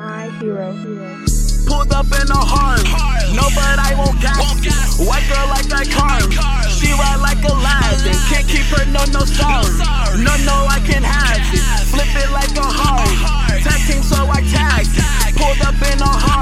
hero. 0.00 0.72
Pulled 1.66 1.92
up 1.92 2.06
in 2.06 2.30
a 2.30 2.40
horn. 2.40 2.80
No, 3.36 3.44
but 3.54 3.78
I 3.78 3.94
won't 3.96 4.20
gas. 4.20 4.98
White 4.98 5.26
girl 5.28 5.48
like 5.48 5.66
iCarly. 5.66 6.32
She 6.68 6.92
ride 6.92 7.20
like 7.20 7.42
a 7.44 7.52
Aladdin. 7.52 8.16
Can't 8.28 8.48
keep 8.48 8.66
her, 8.72 8.84
no, 8.86 9.04
no 9.12 9.24
sorry. 9.24 9.68
No, 10.24 10.34
no, 10.44 10.66
I 10.68 10.80
can 10.84 11.02
have 11.02 11.40
it. 11.52 11.60
Flip 11.92 12.08
it 12.16 12.30
like 12.32 12.56
a 12.56 12.64
hard. 12.64 13.62
Tag 13.62 13.80
team, 13.86 14.02
so 14.02 14.26
I 14.26 14.40
tag. 14.48 14.86
Pulled 15.36 15.60
up 15.60 15.74
in 15.74 16.00
a 16.00 16.06
horn. 16.06 16.39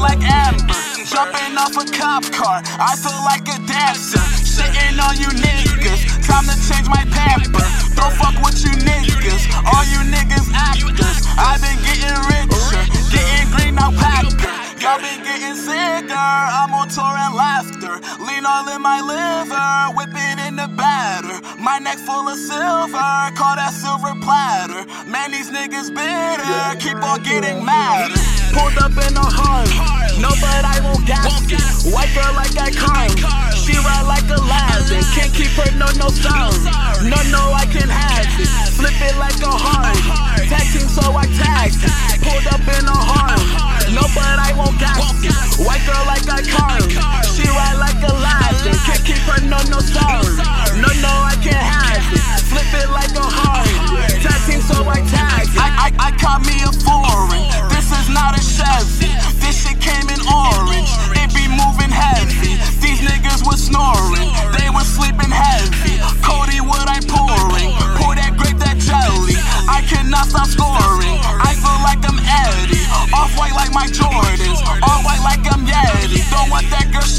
Like 0.00 0.20
Amber. 0.24 0.80
Jumping 1.04 1.56
off 1.60 1.76
a 1.76 1.84
cop 1.92 2.24
car. 2.32 2.64
I 2.80 2.96
feel 2.96 3.20
like 3.22 3.44
a 3.52 3.60
dancer. 3.68 4.24
Shitting 4.40 4.96
on 4.96 5.20
you 5.20 5.28
niggas. 5.28 6.00
Time 6.26 6.48
to 6.48 6.56
change 6.64 6.88
my 6.88 7.04
pamper. 7.12 7.64
Don't 7.94 8.14
fuck 8.16 8.34
with 8.40 8.64
you 8.64 8.72
niggas. 8.80 9.44
All 9.60 9.84
you 9.92 10.00
niggas 10.08 10.48
actors. 10.56 11.20
I've 11.36 11.60
been 11.60 11.76
getting 11.84 12.16
richer. 12.32 12.82
Getting 13.12 13.48
green 13.52 13.74
now 13.76 13.92
packer. 13.92 14.48
Y'all 14.80 14.98
been 14.98 15.22
getting 15.22 15.54
sicker. 15.54 16.16
I'm 16.16 16.72
on 16.72 16.88
tour 16.88 17.04
and 17.04 17.34
laughter. 17.34 18.00
Lean 18.24 18.46
all 18.46 18.68
in 18.72 18.80
my 18.80 19.00
liver. 19.04 19.96
Whipping 19.96 20.38
in 20.46 20.56
the 20.56 20.68
batter. 20.76 21.36
My 21.60 21.78
neck 21.78 21.98
full 21.98 22.28
of 22.28 22.38
silver. 22.38 23.12
Call 23.36 23.56
that 23.56 23.74
silver 23.74 24.14
platter. 24.22 24.86
Man, 25.10 25.32
these 25.32 25.50
niggas 25.50 25.92
bitter. 25.92 26.80
Keep 26.80 27.02
on 27.04 27.22
getting 27.22 27.64
madder. 27.64 28.29
White 31.90 32.14
girl 32.14 32.32
like 32.34 32.54
iCarly. 32.54 33.18
She 33.54 33.76
ride 33.78 34.06
like 34.06 34.28
Aladdin. 34.30 35.02
Can't 35.14 35.34
keep 35.34 35.50
her, 35.58 35.70
no, 35.76 35.86
no 35.98 36.08
sorry. 36.08 36.54
No, 37.02 37.18
no, 37.34 37.52
I 37.52 37.66
can 37.66 37.88
have 37.88 38.26
it. 38.38 38.48
Flip 38.78 38.94
it 38.94 39.16
like 39.18 39.40
a 39.42 39.50
hard. 39.50 39.69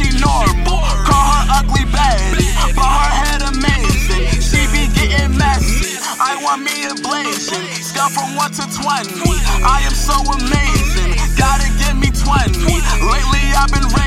She 0.01 0.17
normal. 0.17 0.81
Call 1.05 1.25
her 1.33 1.45
ugly 1.61 1.85
Betty. 1.85 2.49
But 2.73 2.89
her 2.89 3.11
head 3.21 3.41
amazing. 3.41 4.25
She 4.41 4.65
be 4.73 4.89
getting 4.93 5.37
messy. 5.37 5.97
I 6.19 6.37
want 6.41 6.63
me 6.63 6.85
a 6.85 6.95
blazing. 6.95 7.65
Scale 7.81 8.09
from 8.09 8.35
1 8.35 8.51
to 8.61 8.65
20. 8.65 9.21
I 9.63 9.81
am 9.85 9.93
so 9.93 10.17
amazing. 10.37 11.17
Gotta 11.37 11.69
give 11.77 11.97
me 11.97 12.09
20. 12.09 12.57
Lately 13.13 13.43
I've 13.53 13.71
been 13.71 14.00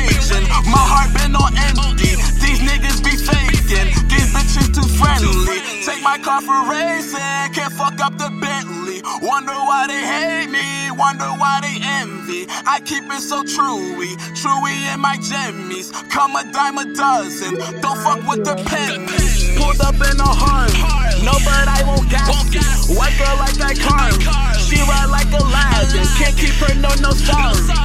car 6.24 6.40
for 6.40 6.60
racing. 6.72 7.52
Can't 7.52 7.72
fuck 7.72 8.00
up 8.00 8.16
the 8.16 8.32
Bentley. 8.40 9.04
Wonder 9.20 9.52
why 9.52 9.86
they 9.86 10.00
hate 10.00 10.48
me. 10.48 10.90
Wonder 10.90 11.28
why 11.36 11.60
they 11.60 11.76
envy. 12.00 12.48
I 12.64 12.80
keep 12.80 13.04
it 13.12 13.20
so 13.20 13.44
truey. 13.44 14.16
Truey 14.40 14.74
in 14.92 15.00
my 15.00 15.16
jammies. 15.20 15.92
Come 16.08 16.34
a 16.34 16.42
dime 16.50 16.78
a 16.78 16.86
dozen. 16.94 17.60
Don't 17.84 18.00
fuck 18.00 18.24
with 18.26 18.42
the 18.44 18.56
pennies. 18.64 19.52
Pulled 19.60 19.80
up 19.84 20.00
in 20.00 20.16
a 20.18 20.32
horn. 20.40 20.72
No, 21.22 21.36
but 21.44 21.68
I 21.68 21.84
won't 21.86 22.08
gas 22.08 22.32
it. 22.48 22.96
White 22.96 23.16
girl 23.20 23.36
like 23.36 23.60
iCarly. 23.60 24.24
She 24.56 24.80
ride 24.80 25.12
like 25.12 25.30
a 25.30 25.44
Aladdin. 25.44 26.08
Can't 26.16 26.36
keep 26.36 26.56
her, 26.64 26.74
no, 26.80 26.88
no 27.04 27.10
sorry. 27.12 27.83